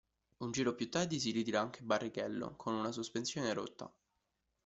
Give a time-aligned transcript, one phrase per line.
[0.37, 3.93] Un giro più tardi si ritira anche Barrichello, con una sospensione rotta.